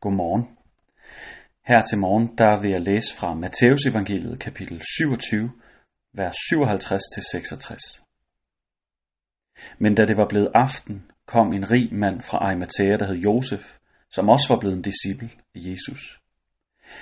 Godmorgen. 0.00 0.44
Her 1.66 1.82
til 1.82 1.98
morgen, 1.98 2.26
der 2.38 2.60
vil 2.60 2.70
jeg 2.70 2.80
læse 2.80 3.16
fra 3.16 3.34
Matteus 3.34 3.86
evangeliet 3.86 4.40
kapitel 4.40 4.82
27, 4.96 5.50
vers 6.12 6.36
57-66. 6.36 8.06
Men 9.78 9.94
da 9.94 10.02
det 10.04 10.16
var 10.16 10.28
blevet 10.28 10.50
aften, 10.54 11.10
kom 11.26 11.52
en 11.52 11.70
rig 11.70 11.94
mand 11.94 12.20
fra 12.22 12.38
Arimathea, 12.38 12.96
der 13.00 13.06
hed 13.06 13.16
Josef, 13.16 13.64
som 14.10 14.28
også 14.28 14.46
var 14.48 14.60
blevet 14.60 14.76
en 14.76 14.82
disciple 14.82 15.30
af 15.54 15.60
Jesus. 15.68 16.20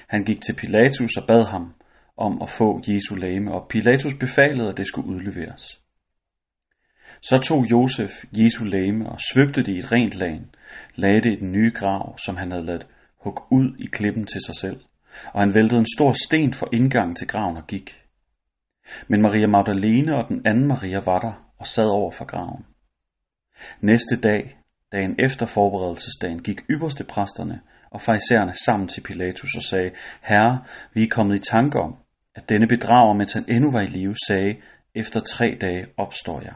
Han 0.09 0.25
gik 0.25 0.41
til 0.43 0.57
Pilatus 0.57 1.17
og 1.17 1.27
bad 1.27 1.45
ham 1.46 1.75
om 2.17 2.43
at 2.43 2.51
få 2.51 2.80
Jesu 2.89 3.15
læme, 3.15 3.53
og 3.53 3.69
Pilatus 3.69 4.15
befalede, 4.21 4.69
at 4.69 4.77
det 4.77 4.87
skulle 4.87 5.09
udleveres. 5.09 5.83
Så 7.23 7.37
tog 7.37 7.71
Josef 7.71 8.11
Jesu 8.32 8.64
læme 8.64 9.11
og 9.11 9.19
svøbte 9.32 9.62
det 9.62 9.75
i 9.75 9.79
et 9.79 9.93
rent 9.93 10.14
lagen, 10.14 10.55
lagde 10.95 11.21
det 11.21 11.33
i 11.33 11.41
den 11.41 11.52
nye 11.52 11.73
grav, 11.75 12.19
som 12.25 12.37
han 12.37 12.51
havde 12.51 12.66
ladt 12.66 12.87
hugge 13.25 13.43
ud 13.51 13.77
i 13.79 13.87
klippen 13.87 14.27
til 14.27 14.41
sig 14.47 14.55
selv, 14.55 14.80
og 15.33 15.41
han 15.41 15.55
væltede 15.55 15.79
en 15.79 15.95
stor 15.96 16.12
sten 16.27 16.52
for 16.52 16.69
indgangen 16.73 17.15
til 17.16 17.29
graven 17.29 17.57
og 17.57 17.66
gik. 17.66 18.02
Men 19.09 19.23
Maria 19.23 19.46
Magdalene 19.46 20.16
og 20.16 20.29
den 20.29 20.43
anden 20.46 20.69
Maria 20.69 21.01
var 21.05 21.19
der 21.19 21.33
og 21.59 21.66
sad 21.66 21.84
over 21.84 22.10
for 22.10 22.24
graven. 22.24 22.66
Næste 23.80 24.21
dag, 24.21 24.59
dagen 24.93 25.15
efter 25.24 25.46
forberedelsesdagen, 25.46 26.43
gik 26.43 26.60
ypperste 26.71 27.05
præsterne 27.05 27.60
og 27.91 28.01
farisæerne 28.01 28.52
sammen 28.52 28.88
til 28.88 29.01
Pilatus 29.01 29.55
og 29.57 29.62
sagde, 29.62 29.91
Herre, 30.23 30.65
vi 30.95 31.02
er 31.02 31.09
kommet 31.09 31.38
i 31.38 31.51
tanke 31.51 31.79
om, 31.80 31.96
at 32.35 32.48
denne 32.48 32.66
bedrager, 32.66 33.15
mens 33.15 33.32
han 33.32 33.45
endnu 33.48 33.71
var 33.71 33.80
i 33.80 33.87
live, 33.87 34.15
sagde, 34.29 34.57
efter 34.95 35.21
tre 35.21 35.59
dage 35.60 35.87
opstår 35.96 36.41
jeg. 36.41 36.55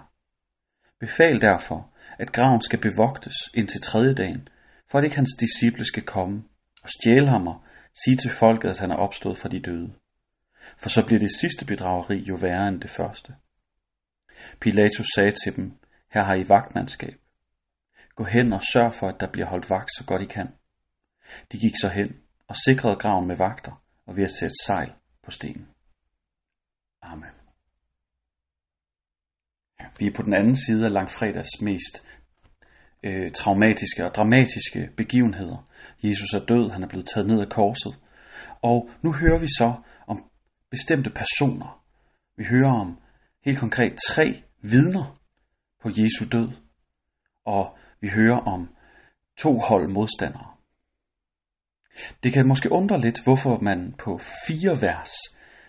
Befal 1.05 1.41
derfor, 1.41 1.91
at 2.19 2.33
graven 2.33 2.62
skal 2.62 2.80
bevogtes 2.80 3.37
indtil 3.55 3.80
tredje 3.80 4.15
dagen, 4.15 4.48
for 4.91 4.98
at 4.98 5.05
ikke 5.05 5.16
hans 5.16 5.34
disciple 5.45 5.84
skal 5.84 6.02
komme 6.02 6.45
og 6.83 6.88
stjæle 6.88 7.29
ham 7.29 7.47
og 7.47 7.65
sige 8.05 8.16
til 8.16 8.30
folket, 8.30 8.69
at 8.70 8.79
han 8.79 8.91
er 8.91 8.96
opstået 8.96 9.38
fra 9.38 9.49
de 9.49 9.60
døde. 9.60 9.93
For 10.76 10.88
så 10.88 11.04
bliver 11.07 11.21
det 11.21 11.37
sidste 11.41 11.66
bedrageri 11.66 12.18
jo 12.30 12.35
værre 12.43 12.68
end 12.68 12.80
det 12.80 12.91
første. 12.91 13.35
Pilatus 14.60 15.07
sagde 15.15 15.30
til 15.30 15.57
dem, 15.57 15.66
her 16.15 16.24
har 16.24 16.35
I 16.35 16.49
vagtmandskab. 16.49 17.16
Gå 18.15 18.24
hen 18.24 18.52
og 18.52 18.63
sørg 18.73 18.95
for, 18.95 19.09
at 19.09 19.21
der 19.21 19.32
bliver 19.32 19.46
holdt 19.46 19.71
vagt 19.71 19.91
så 19.91 20.04
godt 20.07 20.23
I 20.23 20.26
kan. 20.26 20.48
De 21.52 21.59
gik 21.59 21.76
så 21.82 21.88
hen 21.88 22.16
og 22.48 22.57
sikrede 22.57 22.96
graven 22.96 23.26
med 23.29 23.37
vagter 23.37 23.82
og 24.07 24.16
ved 24.16 24.24
at 24.24 24.37
sætte 24.41 24.54
sejl 24.66 24.93
på 25.24 25.30
stenen. 25.30 25.69
Amen. 27.02 27.41
Vi 29.99 30.07
er 30.07 30.13
på 30.16 30.23
den 30.23 30.35
anden 30.35 30.57
side 30.57 30.85
af 30.85 30.93
langfredags 30.93 31.61
mest 31.61 32.07
øh, 33.02 33.30
traumatiske 33.30 34.05
og 34.05 34.15
dramatiske 34.15 34.91
begivenheder. 34.97 35.65
Jesus 36.02 36.33
er 36.35 36.45
død, 36.49 36.71
han 36.71 36.83
er 36.83 36.88
blevet 36.88 37.07
taget 37.15 37.29
ned 37.29 37.41
af 37.41 37.49
korset. 37.49 37.95
Og 38.63 38.91
nu 39.03 39.13
hører 39.13 39.38
vi 39.41 39.47
så 39.47 39.75
om 40.07 40.25
bestemte 40.71 41.10
personer. 41.10 41.83
Vi 42.37 42.45
hører 42.45 42.80
om 42.80 42.99
helt 43.45 43.59
konkret 43.59 43.93
tre 44.09 44.43
vidner 44.63 45.19
på 45.83 45.88
Jesu 45.88 46.25
død. 46.33 46.49
Og 47.45 47.77
vi 48.01 48.09
hører 48.09 48.41
om 48.41 48.69
to 49.38 49.59
hold 49.59 49.88
modstandere. 49.88 50.49
Det 52.23 52.33
kan 52.33 52.49
måske 52.49 52.73
undre 52.73 53.01
lidt, 53.01 53.25
hvorfor 53.25 53.59
man 53.59 53.95
på 53.99 54.19
fire 54.47 54.83
vers 54.83 55.10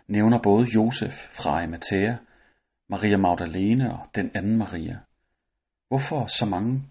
nævner 0.08 0.40
både 0.44 0.68
Josef 0.76 1.14
fra 1.14 1.50
Arimathea, 1.50 2.16
Maria 2.90 3.18
Magdalene 3.18 3.94
og 3.94 4.08
den 4.16 4.32
anden 4.36 4.58
Maria. 4.58 5.00
Hvorfor 5.88 6.28
så 6.28 6.46
mange 6.46 6.84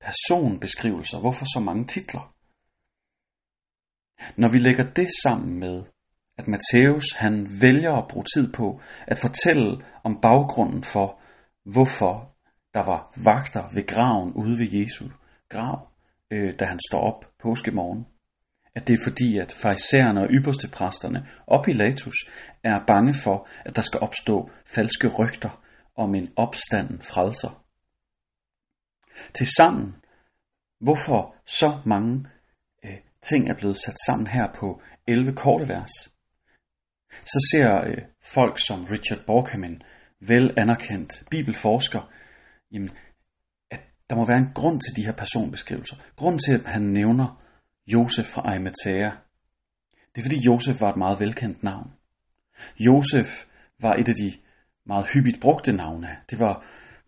personbeskrivelser? 0.00 1.20
Hvorfor 1.20 1.44
så 1.44 1.60
mange 1.60 1.84
titler? 1.84 2.34
Når 4.36 4.52
vi 4.52 4.58
lægger 4.58 4.92
det 4.92 5.08
sammen 5.22 5.60
med, 5.60 5.84
at 6.38 6.48
Matthæus 6.48 7.12
han 7.12 7.48
vælger 7.62 7.92
at 7.92 8.08
bruge 8.08 8.24
tid 8.34 8.52
på 8.52 8.80
at 9.06 9.18
fortælle 9.18 9.84
om 10.04 10.20
baggrunden 10.20 10.84
for, 10.84 11.20
hvorfor 11.64 12.34
der 12.74 12.84
var 12.84 13.00
vagter 13.24 13.64
ved 13.74 13.86
graven 13.86 14.32
ude 14.32 14.58
ved 14.60 14.68
Jesu 14.80 15.04
grav, 15.48 15.88
øh, 16.30 16.58
da 16.58 16.64
han 16.64 16.80
står 16.88 17.00
op 17.00 17.32
påskemorgen. 17.38 18.06
At 18.74 18.88
det 18.88 18.94
er 18.94 19.02
fordi, 19.04 19.38
at 19.38 19.52
farisæerne 19.52 20.20
og 20.20 20.28
ypperste 20.30 20.68
præsterne 20.68 21.28
og 21.46 21.64
Pilatus 21.64 22.16
er 22.62 22.78
bange 22.86 23.14
for, 23.14 23.48
at 23.64 23.76
der 23.76 23.82
skal 23.82 24.00
opstå 24.00 24.50
falske 24.66 25.08
rygter 25.08 25.62
om 25.96 26.14
en 26.14 26.32
opstanden 26.36 27.02
frelser. 27.02 27.64
Tilsammen, 29.34 29.94
hvorfor 30.80 31.34
så 31.46 31.80
mange 31.86 32.26
øh, 32.84 32.98
ting 33.22 33.50
er 33.50 33.54
blevet 33.54 33.76
sat 33.76 33.96
sammen 34.06 34.26
her 34.26 34.52
på 34.60 34.82
11 35.06 35.32
korte 35.32 35.68
vers, 35.68 35.92
så 37.24 37.48
ser 37.50 37.84
øh, 37.86 38.02
folk 38.34 38.58
som 38.58 38.84
Richard 38.84 39.26
Borkham, 39.26 39.64
en 39.64 39.82
vel 40.28 40.54
anerkendt 40.56 41.12
bibelforsker, 41.30 42.12
jamen, 42.72 42.90
at 43.70 43.80
der 44.10 44.16
må 44.16 44.24
være 44.26 44.38
en 44.38 44.52
grund 44.54 44.80
til 44.80 44.96
de 44.96 45.04
her 45.04 45.12
personbeskrivelser. 45.12 45.96
Grund 46.16 46.38
til, 46.38 46.54
at 46.54 46.72
han 46.72 46.82
nævner 46.82 47.38
Josef 47.86 48.26
fra 48.26 48.42
Arimathea. 48.42 49.10
Det 50.14 50.18
er 50.18 50.22
fordi 50.22 50.40
Josef 50.46 50.80
var 50.80 50.90
et 50.90 50.96
meget 50.96 51.20
velkendt 51.20 51.62
navn. 51.62 51.90
Josef 52.80 53.46
var 53.80 53.94
et 53.94 54.08
af 54.08 54.14
de 54.14 54.32
meget 54.86 55.06
hyppigt 55.14 55.40
brugte 55.40 55.72
navne. 55.72 56.08
Det 56.30 56.40
var 56.40 56.64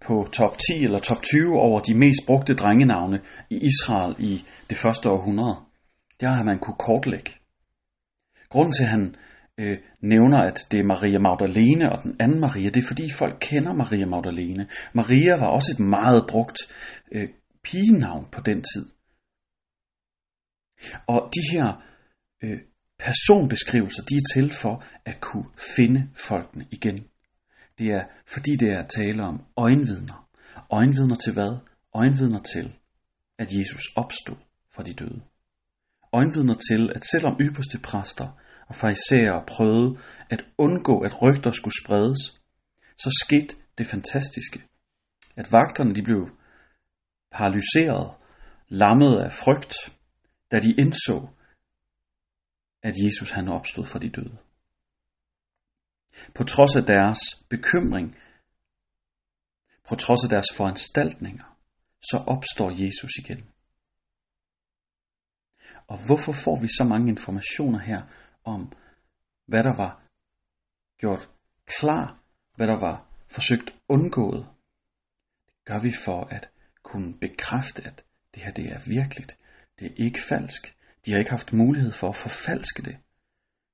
på 0.07 0.29
top 0.33 0.59
10 0.59 0.85
eller 0.85 0.99
top 0.99 1.23
20 1.23 1.53
over 1.53 1.81
de 1.81 1.95
mest 1.95 2.21
brugte 2.27 2.55
drengenavne 2.55 3.21
i 3.51 3.57
Israel 3.57 4.15
i 4.19 4.45
det 4.71 4.77
første 4.77 5.11
århundrede. 5.11 5.57
Der 6.21 6.29
har 6.29 6.45
man 6.45 6.59
kunne 6.59 6.77
kortlægge. 6.79 7.33
Grunden 8.49 8.73
til, 8.73 8.83
at 8.83 8.91
han 8.91 9.15
øh, 9.59 9.79
nævner, 10.01 10.39
at 10.39 10.59
det 10.71 10.81
er 10.81 10.85
Maria 10.85 11.19
Magdalene 11.19 11.93
og 11.93 12.03
den 12.03 12.17
anden 12.21 12.41
Maria, 12.41 12.69
det 12.69 12.83
er 12.83 12.87
fordi 12.87 13.11
folk 13.11 13.37
kender 13.41 13.73
Maria 13.73 14.07
Magdalene. 14.07 14.69
Maria 14.93 15.37
var 15.37 15.51
også 15.57 15.71
et 15.75 15.81
meget 15.81 16.25
brugt 16.29 16.59
øh, 17.13 17.29
pigenavn 17.65 18.29
på 18.33 18.41
den 18.41 18.63
tid. 18.63 18.94
Og 21.07 21.31
de 21.35 21.57
her 21.57 21.83
øh, 22.43 22.59
personbeskrivelser, 22.99 24.03
de 24.03 24.15
er 24.15 24.27
til 24.35 24.53
for 24.53 24.85
at 25.05 25.21
kunne 25.21 25.49
finde 25.77 26.09
folkene 26.15 26.67
igen. 26.71 27.07
Det 27.79 27.87
er 27.89 28.05
fordi 28.27 28.57
det 28.57 28.69
er 28.69 28.87
tale 28.87 29.23
om 29.23 29.45
øjenvidner. 29.57 30.29
Øjenvidner 30.71 31.15
til 31.15 31.33
hvad? 31.33 31.59
Øjenvidner 31.95 32.43
til, 32.55 32.73
at 33.39 33.49
Jesus 33.53 33.85
opstod 33.97 34.37
fra 34.75 34.83
de 34.83 34.93
døde. 34.93 35.23
Øjenvidner 36.13 36.55
til, 36.55 36.93
at 36.95 37.05
selvom 37.05 37.37
ypperste 37.41 37.79
præster 37.79 38.29
og 38.69 38.75
farisæere 38.75 39.45
prøvede 39.47 39.99
at 40.31 40.43
undgå, 40.59 40.99
at 41.01 41.23
rygter 41.23 41.51
skulle 41.51 41.75
spredes, 41.85 42.41
så 42.97 43.11
skete 43.25 43.57
det 43.79 43.87
fantastiske, 43.87 44.63
at 45.37 45.53
vagterne 45.53 45.95
de 45.95 46.03
blev 46.03 46.29
paralyseret, 47.33 48.15
lammet 48.69 49.21
af 49.25 49.33
frygt, 49.33 49.75
da 50.55 50.61
de 50.61 50.73
indså, 50.83 51.29
at 52.83 52.95
Jesus 53.05 53.31
han 53.31 53.49
opstod 53.49 53.87
fra 53.87 53.99
de 53.99 54.11
døde. 54.11 54.39
På 56.35 56.43
trods 56.45 56.77
af 56.77 56.85
deres 56.95 57.21
bekymring, 57.51 58.09
på 59.89 59.95
trods 59.95 60.25
af 60.25 60.31
deres 60.31 60.51
foranstaltninger, 60.57 61.59
så 62.11 62.17
opstår 62.35 62.71
Jesus 62.85 63.13
igen. 63.23 63.41
Og 65.87 65.97
hvorfor 66.07 66.33
får 66.33 66.61
vi 66.61 66.69
så 66.69 66.85
mange 66.85 67.09
informationer 67.09 67.79
her 67.79 68.01
om, 68.45 68.73
hvad 69.47 69.63
der 69.65 69.77
var 69.77 69.93
gjort 70.99 71.31
klar, 71.67 72.23
hvad 72.57 72.67
der 72.67 72.79
var 72.81 72.97
forsøgt 73.31 73.69
undgået? 73.89 74.47
Det 75.47 75.65
gør 75.65 75.79
vi 75.79 75.93
for 76.05 76.25
at 76.37 76.51
kunne 76.83 77.19
bekræfte, 77.19 77.83
at 77.83 78.05
det 78.35 78.43
her 78.43 78.53
det 78.53 78.67
er 78.73 78.81
virkeligt. 78.87 79.39
Det 79.79 79.87
er 79.87 80.05
ikke 80.05 80.21
falsk. 80.29 80.77
De 81.07 81.11
har 81.11 81.19
ikke 81.19 81.31
haft 81.31 81.53
mulighed 81.53 81.93
for 81.93 82.09
at 82.09 82.17
forfalske 82.17 82.83
det. 82.83 82.97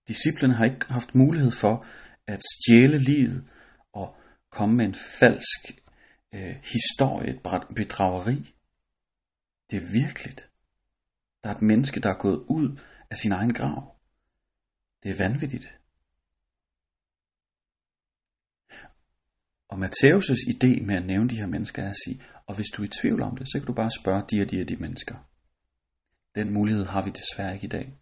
Disciplerne 0.08 0.54
har 0.54 0.64
ikke 0.64 0.86
haft 0.88 1.14
mulighed 1.14 1.50
for 1.50 1.86
at 2.26 2.40
stjæle 2.54 2.98
livet 2.98 3.48
og 3.92 4.16
komme 4.50 4.76
med 4.76 4.84
en 4.84 4.94
falsk 4.94 5.60
øh, 6.34 6.56
historie, 6.74 7.30
et 7.30 7.40
bedrageri. 7.76 8.54
Det 9.70 9.76
er 9.76 9.92
virkeligt. 9.92 10.50
Der 11.44 11.50
er 11.50 11.54
et 11.54 11.62
menneske, 11.62 12.00
der 12.00 12.08
er 12.08 12.18
gået 12.18 12.44
ud 12.48 12.80
af 13.10 13.16
sin 13.16 13.32
egen 13.32 13.54
grav. 13.54 13.96
Det 15.02 15.10
er 15.10 15.16
vanvittigt. 15.28 15.66
Og 19.68 19.78
Matthæus' 19.78 20.44
idé 20.54 20.84
med 20.86 20.96
at 20.96 21.06
nævne 21.06 21.28
de 21.28 21.36
her 21.36 21.46
mennesker 21.46 21.82
er 21.82 21.90
at 21.90 21.96
sige, 22.04 22.22
og 22.46 22.54
hvis 22.56 22.66
du 22.66 22.82
er 22.82 22.86
i 22.86 22.90
tvivl 23.00 23.22
om 23.22 23.36
det, 23.36 23.46
så 23.48 23.58
kan 23.58 23.66
du 23.66 23.72
bare 23.72 23.90
spørge 24.00 24.22
de 24.30 24.40
og 24.40 24.50
de 24.50 24.60
og 24.60 24.68
de 24.68 24.76
mennesker. 24.76 25.29
Den 26.34 26.52
mulighed 26.52 26.86
har 26.86 27.02
vi 27.04 27.10
desværre 27.10 27.54
ikke 27.54 27.64
i 27.64 27.68
dag. 27.68 27.94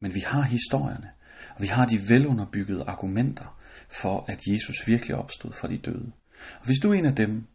Men 0.00 0.14
vi 0.14 0.20
har 0.20 0.42
historierne, 0.42 1.10
og 1.56 1.62
vi 1.62 1.66
har 1.66 1.86
de 1.86 1.98
velunderbyggede 2.08 2.84
argumenter 2.84 3.60
for, 3.88 4.24
at 4.28 4.40
Jesus 4.52 4.86
virkelig 4.86 5.16
opstod 5.16 5.52
fra 5.52 5.68
de 5.68 5.78
døde. 5.78 6.12
Og 6.60 6.66
hvis 6.66 6.78
du 6.82 6.90
er 6.90 6.94
en 6.94 7.06
af 7.06 7.16
dem, 7.16 7.46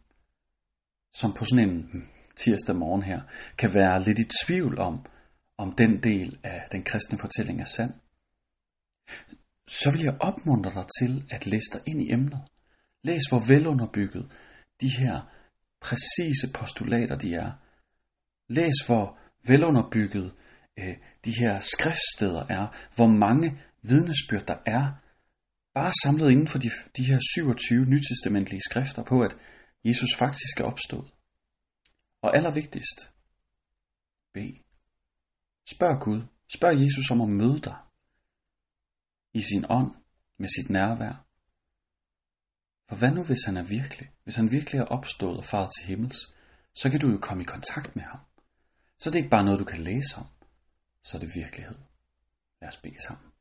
som 1.14 1.32
på 1.32 1.44
sådan 1.44 1.68
en 1.68 2.08
tirsdag 2.36 2.76
morgen 2.76 3.02
her, 3.02 3.20
kan 3.58 3.74
være 3.74 4.02
lidt 4.02 4.18
i 4.18 4.30
tvivl 4.44 4.78
om, 4.78 5.06
om 5.58 5.72
den 5.72 6.02
del 6.02 6.38
af 6.42 6.68
den 6.72 6.82
kristne 6.82 7.18
fortælling 7.18 7.60
er 7.60 7.64
sand, 7.64 7.92
så 9.68 9.90
vil 9.90 10.00
jeg 10.00 10.16
opmuntre 10.20 10.70
dig 10.74 10.86
til 11.00 11.24
at 11.30 11.46
læse 11.46 11.70
dig 11.72 11.80
ind 11.86 12.02
i 12.02 12.12
emnet. 12.12 12.40
Læs, 13.04 13.22
hvor 13.28 13.38
velunderbygget 13.48 14.32
de 14.80 14.88
her 14.98 15.20
præcise 15.80 16.52
postulater 16.54 17.16
de 17.18 17.34
er. 17.34 17.52
Læs, 18.48 18.74
hvor 18.86 19.18
velunderbygget 19.46 20.34
øh, 20.78 20.96
de 21.24 21.32
her 21.40 21.60
skriftsteder 21.60 22.46
er, 22.48 22.64
hvor 22.94 23.06
mange 23.06 23.62
vidnesbyrd 23.82 24.46
der 24.46 24.58
er, 24.66 24.84
bare 25.74 25.92
samlet 26.02 26.30
inden 26.30 26.48
for 26.48 26.58
de, 26.58 26.70
de 26.96 27.04
her 27.04 27.18
27 27.34 27.84
nytestamentlige 27.84 28.60
skrifter 28.70 29.02
på, 29.02 29.20
at 29.22 29.36
Jesus 29.84 30.14
faktisk 30.18 30.60
er 30.60 30.64
opstået. 30.64 31.10
Og 32.22 32.36
allervigtigst, 32.36 33.14
B. 34.34 34.38
Spørg 35.74 36.02
Gud, 36.02 36.22
spørg 36.54 36.80
Jesus 36.84 37.10
om 37.10 37.20
at 37.20 37.28
møde 37.28 37.60
dig 37.60 37.76
i 39.34 39.40
sin 39.40 39.64
ånd 39.70 39.94
med 40.38 40.48
sit 40.48 40.70
nærvær. 40.70 41.26
For 42.88 42.96
hvad 42.96 43.10
nu, 43.10 43.22
hvis 43.24 43.44
han 43.46 43.56
er 43.56 43.62
virkelig? 43.62 44.10
Hvis 44.24 44.36
han 44.36 44.50
virkelig 44.50 44.78
er 44.78 44.84
opstået 44.84 45.38
og 45.38 45.44
faret 45.44 45.70
til 45.78 45.88
himmels, 45.88 46.34
så 46.74 46.90
kan 46.90 47.00
du 47.00 47.08
jo 47.10 47.18
komme 47.18 47.42
i 47.42 47.46
kontakt 47.46 47.96
med 47.96 48.04
ham. 48.04 48.20
Så 49.00 49.10
det 49.10 49.16
er 49.16 49.22
ikke 49.22 49.30
bare 49.30 49.44
noget, 49.44 49.60
du 49.60 49.64
kan 49.64 49.82
læse 49.84 50.16
om, 50.16 50.26
så 51.02 51.16
er 51.16 51.20
det 51.20 51.30
virkelighed. 51.34 51.78
Lad 52.60 52.68
os 52.68 52.76
bede 52.76 53.02
sammen. 53.06 53.32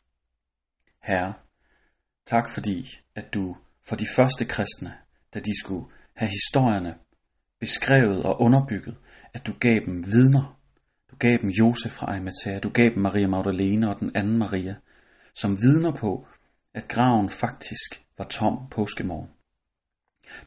Herre, 1.03 1.33
tak 2.25 2.49
fordi, 2.49 2.99
at 3.15 3.33
du 3.33 3.55
for 3.87 3.95
de 3.95 4.07
første 4.15 4.45
kristne, 4.45 4.93
da 5.33 5.39
de 5.39 5.59
skulle 5.59 5.85
have 6.15 6.29
historierne 6.29 6.95
beskrevet 7.59 8.23
og 8.23 8.41
underbygget, 8.41 8.97
at 9.33 9.47
du 9.47 9.53
gav 9.59 9.79
dem 9.85 10.03
vidner. 10.05 10.59
Du 11.11 11.15
gav 11.15 11.37
dem 11.41 11.49
Josef 11.49 11.91
fra 11.91 12.05
Arimathea, 12.11 12.59
du 12.59 12.69
gav 12.69 12.89
dem 12.89 13.03
Maria 13.03 13.27
Magdalene 13.27 13.89
og 13.89 13.99
den 13.99 14.11
anden 14.15 14.37
Maria, 14.37 14.75
som 15.35 15.57
vidner 15.61 15.91
på, 15.95 16.27
at 16.73 16.87
graven 16.87 17.29
faktisk 17.29 18.03
var 18.17 18.25
tom 18.25 18.69
påskemorgen. 18.71 19.29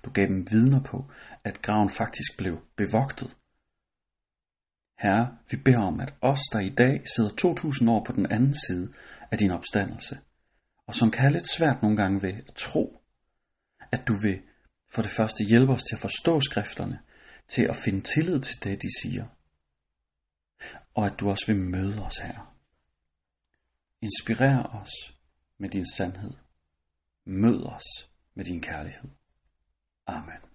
Du 0.05 0.11
gav 0.11 0.26
dem 0.26 0.47
vidner 0.50 0.82
på, 0.82 1.11
at 1.44 1.62
graven 1.62 1.91
faktisk 1.91 2.38
blev 2.38 2.55
bevogtet. 2.76 3.37
Herre, 5.02 5.38
vi 5.50 5.56
beder 5.56 5.82
om, 5.82 6.00
at 6.00 6.14
os, 6.20 6.40
der 6.52 6.60
i 6.60 6.69
dag 6.69 7.02
sidder 7.16 7.31
2000 7.31 7.90
år 7.90 8.04
på 8.04 8.12
den 8.12 8.26
anden 8.32 8.54
side 8.66 8.93
af 9.31 9.38
din 9.38 9.50
opstandelse, 9.50 10.19
og 10.87 10.94
som 10.94 11.10
kan 11.10 11.20
have 11.20 11.32
lidt 11.32 11.49
svært 11.49 11.82
nogle 11.82 11.96
gange 11.96 12.22
ved 12.22 12.32
at 12.49 12.54
tro, 12.54 13.02
at 13.93 14.08
du 14.08 14.14
vil 14.22 14.43
for 14.94 15.02
det 15.02 15.10
første 15.10 15.44
hjælpe 15.44 15.72
os 15.72 15.84
til 15.84 15.96
at 15.96 16.00
forstå 16.00 16.40
skrifterne, 16.40 17.00
til 17.49 17.62
at 17.62 17.76
finde 17.76 18.00
tillid 18.00 18.40
til 18.40 18.64
det, 18.64 18.82
de 18.82 19.00
siger, 19.00 19.26
og 20.94 21.06
at 21.06 21.20
du 21.20 21.31
også 21.31 21.44
vil 21.46 21.56
møde 21.56 22.02
os 22.02 22.16
her. 22.16 22.56
Inspirer 24.00 24.82
os 24.82 25.16
med 25.58 25.69
din 25.69 25.87
sandhed. 25.96 26.32
Mød 27.25 27.64
os 27.64 28.10
med 28.34 28.44
din 28.44 28.60
kærlighed. 28.60 29.10
Amen. 30.06 30.51